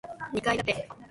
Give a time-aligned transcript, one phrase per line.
[0.33, 0.89] 二階建て